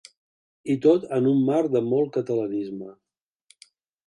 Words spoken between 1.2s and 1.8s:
un marc